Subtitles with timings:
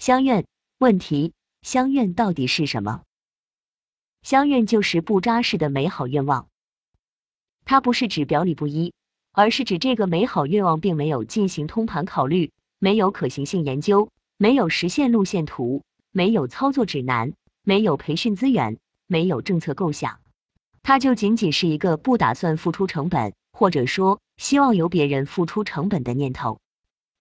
[0.00, 0.46] 相愿
[0.78, 3.02] 问题：相愿到底是什么？
[4.22, 6.48] 相愿就是不扎实的美好愿望，
[7.66, 8.94] 它不是指表里不一，
[9.32, 20.20] 而是指这个美好愿望并没有进行通盘考虑，没有可行性研究，没有实现路线图，没有操作指南，没有培训资源，没有政策构想，
[20.82, 26.58] 它就仅仅是一个不打算付出成本，或者说希望由别人付出成本的念头，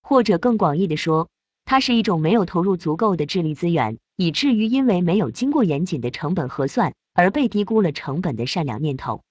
[0.02, 1.30] 或者更广义的说。
[1.70, 9.21] 它是一种没有投入足够的智力资源，以至于因为没有经过严谨的成本核算而被低估了成本的善良念头。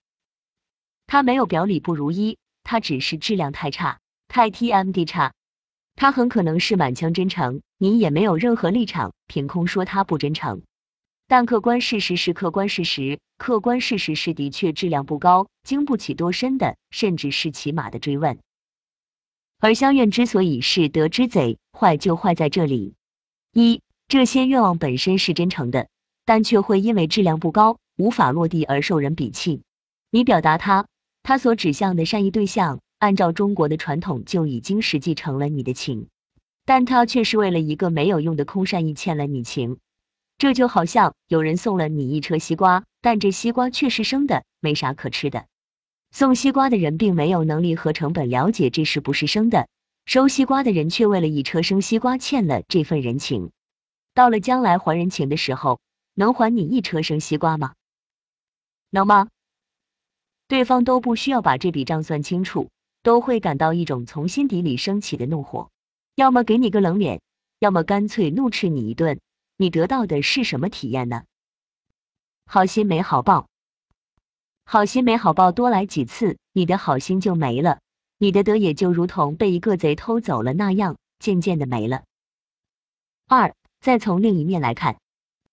[1.08, 5.32] 它没有表里不如一，它只是质量太差，太 TMD 差。
[5.96, 10.62] 它很可能是满腔真诚，你也没有任何立场凭空说它不真诚。
[11.26, 18.38] 但客观事实是客观事实，客观事实是的确质量不高，经不起多深的，甚至是起码的追问。
[19.60, 22.94] 而相愿之所以是得之贼，坏就坏在这里：
[23.52, 25.88] 一，这些愿望本身是真诚的，
[26.24, 29.62] 但却会因为质量不高，无法落地而受人鄙弃。
[30.12, 30.86] 你表达他，
[31.24, 36.06] 他所指向的善意对象，按照中国的传统就已经实际成了你的情，
[36.64, 39.78] 但他却是为了一个没有用的空善意欠了你情。
[40.38, 45.46] 这就好像有人送了你一车西瓜，但这西瓜却是生的，没啥可吃的。
[46.10, 49.68] 送西瓜的人并没有能力和成本了解这是不是生的，
[50.06, 53.50] 收西瓜的人却为了一车生西瓜欠了这份人情。
[54.14, 55.80] 到了将来还人情的时候，
[56.14, 57.74] 能还你一车生西瓜吗？
[58.90, 59.28] 能吗？
[60.48, 62.70] 对方都不需要把这笔账算清楚，
[63.02, 65.70] 都会感到一种从心底里升起的怒火，
[66.14, 67.20] 要么给你个冷脸，
[67.58, 69.20] 要么干脆怒斥你一顿。
[69.58, 71.24] 你得到的是什么体验呢？
[72.46, 73.47] 好心没好报。
[74.70, 77.78] 好心没好报，多来几次，你的好心就没了，
[78.18, 82.02] 你的德也就如同被一个贼偷走了那样，渐渐的没了。
[83.26, 84.98] 二，再从另一面来看，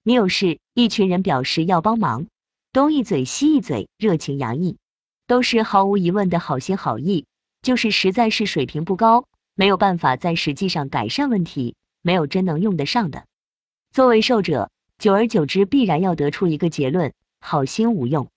[0.03, 2.27] 你有事，一群人表示要帮忙，
[2.73, 4.75] 东一嘴西一嘴，热情洋溢，
[5.27, 7.25] 都是毫无疑问的好心好意，
[7.61, 13.23] 就是实在是水平不高，没有办法在实际上改善问题，没有真能用得上的。
[13.93, 18.27] 作为受者，久而久之必然要得出一个结论：好心无用。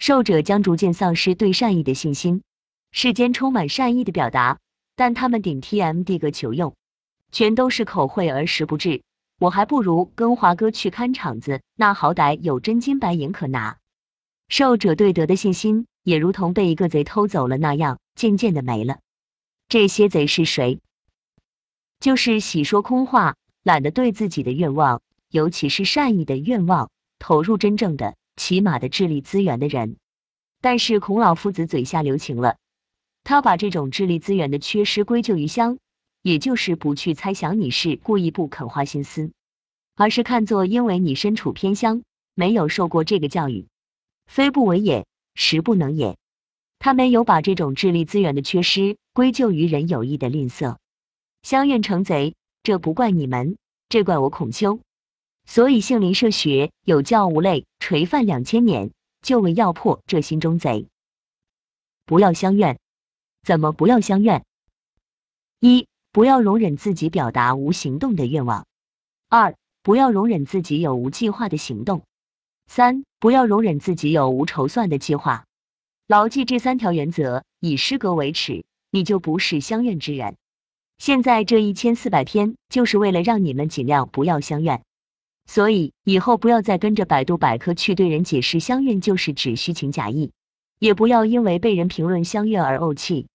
[0.00, 2.42] 受者将逐渐丧失对善意的信心。
[2.90, 4.58] 世间充满善意的表达，
[4.96, 6.74] 但他们顶 TMD 个求用，
[7.30, 9.02] 全都是口惠而实不至。
[9.38, 13.76] 我还不如跟华哥去看场子，那好歹有真金白银可拿。
[14.48, 19.00] 受者对德的信心，也如同被一个贼偷走了那样，渐渐的没了。
[19.68, 20.80] 这些贼是谁？
[22.00, 28.16] 就是喜说空话，懒得对自己的愿望，尤其是善意的愿望，投入真正的。
[28.40, 29.98] 起码的智力资源的人，
[30.62, 32.56] 但是孔老夫子嘴下留情了，
[33.22, 35.76] 他把这种智力资源的缺失归咎于乡，
[36.22, 39.30] 也就是不去猜想你是故意不肯花心思，
[39.94, 42.02] 而是看作因为你身处偏乡，
[42.34, 43.66] 没有受过这个教育，
[44.26, 46.16] 非不为也，实不能也。
[46.78, 50.78] 他没有把这种智力资源的缺失归咎于人有意的吝啬，
[51.42, 53.58] 乡愿成贼，这不怪你们，
[53.90, 54.80] 这怪我孔丘。
[55.46, 60.86] 所以杏林社学有教无类，垂范两千年，就为要破这心中贼。
[62.06, 62.78] 不要相怨，
[63.42, 64.44] 怎么不要相怨？
[65.60, 68.64] 一不要容忍自己表达无行动的愿望；
[69.28, 72.00] 二不要容忍自己有无计划的行动；
[72.66, 75.44] 三不要容忍自己有无筹算的计划。
[76.06, 80.36] 牢记这三条原则，以诗格为耻，你就不是相怨之人。
[80.98, 84.82] 现在这一千四百篇，就是为了让你们尽量不要相怨。
[85.50, 90.30] 所以以后不要再跟着百度百科去对人解释相怨就是指虚情假意，
[90.78, 93.26] 也不要因为被人评论相怨而怄气。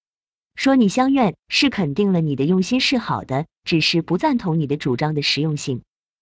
[0.55, 5.81] 说你相怨是肯定了你的用心是好的，只是不赞同你的主张的实用性。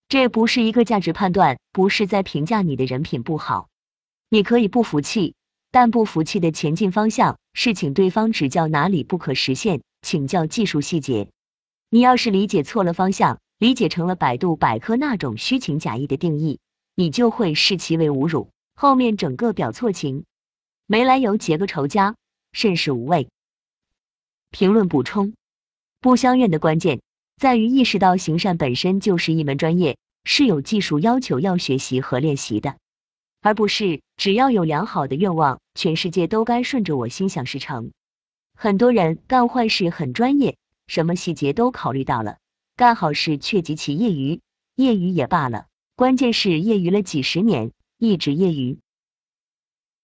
[0.09, 3.67] 这不是一个价值判断，不是在评价你的人品不好。
[4.29, 5.35] 你可以不服气，
[5.69, 11.29] 但不服气的前进方向是请对方指教哪里不可实现，请教技术细节。
[11.91, 13.37] 你要是理解错了方向。
[13.63, 16.59] 理解成了百度百科那种虚情假意的定义，
[16.95, 18.49] 你就会视其为侮辱。
[18.75, 20.25] 后面整个表错情，
[20.85, 22.17] 没来由结个仇家，
[22.51, 23.29] 甚是无谓。
[24.51, 25.33] 评论补充：
[26.01, 26.99] 不相怨的关键
[27.37, 32.75] 在于意识到行善本身就是一门专业，是有技术要求要学习和练习的，
[33.39, 37.93] 而不是只要有良好的愿望，全世界都该顺着我心想事成。
[38.55, 40.57] 很多人干坏事很专业，
[40.87, 42.39] 什么细节都考虑到了。
[42.75, 44.41] 干好事却极其业余，
[44.75, 48.79] 业余也罢了，关键是业余了几十年，一直业余。